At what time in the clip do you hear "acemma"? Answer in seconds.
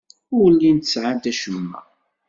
1.31-1.81